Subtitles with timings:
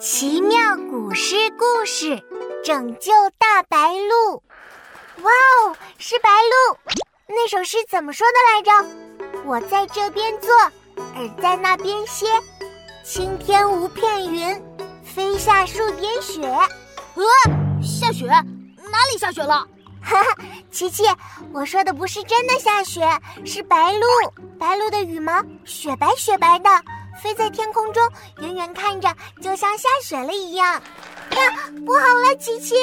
[0.00, 2.22] 奇妙古诗故事，
[2.64, 4.42] 拯救大白鹿。
[5.22, 6.78] 哇哦，是白鹿！
[7.28, 9.44] 那首诗怎么说的来着？
[9.44, 10.52] 我在这边坐，
[11.14, 12.26] 耳在那边歇。
[13.04, 14.62] 青天无片云，
[15.04, 16.42] 飞下数点雪。
[16.44, 18.26] 呃，下雪？
[18.26, 19.66] 哪里下雪了？
[20.02, 20.36] 哈哈，
[20.70, 21.04] 琪琪，
[21.52, 23.06] 我说的不是真的下雪，
[23.44, 24.06] 是白鹿。
[24.58, 26.68] 白鹿的羽毛雪白雪白的。
[27.22, 28.02] 飞在天空中，
[28.38, 29.08] 远远看着
[29.42, 30.66] 就像下雪了一样。
[31.30, 32.74] 呀，不好了，琪琪，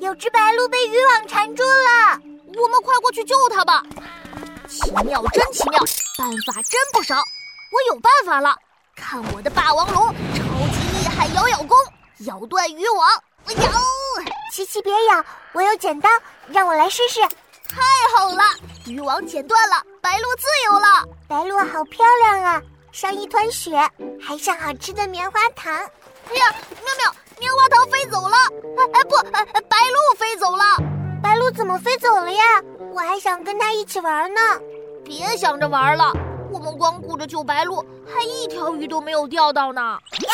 [0.00, 2.20] 有只白鹭被渔网缠住了，
[2.56, 3.82] 我们快过去救它吧！
[4.68, 5.80] 奇妙，真奇妙，
[6.16, 7.16] 办法真不少。
[7.16, 8.56] 我有办法了，
[8.96, 11.76] 看我的霸王龙，超级厉害，咬咬功，
[12.20, 13.08] 咬断渔网。
[13.46, 13.70] 咬！
[14.52, 16.08] 琪琪别咬，我有剪刀，
[16.48, 17.20] 让我来试试。
[17.68, 17.80] 太
[18.16, 18.42] 好了，
[18.86, 21.08] 渔网剪断了，白鹭自由了。
[21.28, 22.62] 白鹭好漂亮啊！
[22.92, 23.70] 像一团雪，
[24.20, 25.72] 还上好吃的棉花糖。
[25.74, 26.54] 哎呀，
[26.84, 28.36] 妙妙，棉花糖飞走了！
[28.76, 30.64] 哎哎不，白鹭飞走了。
[31.22, 32.42] 白鹭怎么飞走了呀？
[32.92, 34.40] 我还想跟它一起玩呢。
[35.04, 36.12] 别想着玩了，
[36.50, 39.80] 我们光顾着救白鹭，还一条鱼都没有钓到呢。
[39.80, 40.30] 呀，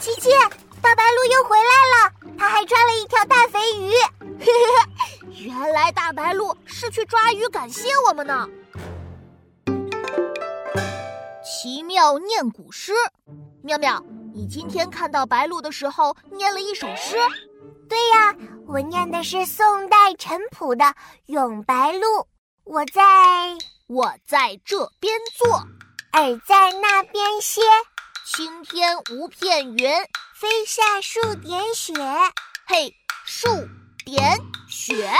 [0.00, 0.30] 琪琪，
[0.82, 1.62] 大白鹭又回来
[1.94, 3.92] 了，它还抓了一条大肥鱼。
[5.44, 8.48] 原来大白鹭是去抓鱼感谢我们呢。
[11.60, 12.92] 奇妙念古诗，
[13.64, 14.00] 妙妙，
[14.32, 17.16] 你今天看到白鹭的时候念了一首诗。
[17.88, 18.32] 对呀，
[18.68, 20.84] 我念的是宋代陈朴的
[21.26, 22.00] 《咏白鹭》。
[22.62, 23.02] 我在，
[23.88, 25.50] 我在这边坐，
[26.12, 27.60] 耳在那边歇。
[28.24, 29.90] 青天无片云，
[30.36, 31.92] 飞下数点雪。
[32.68, 33.48] 嘿，数
[34.04, 35.10] 点雪。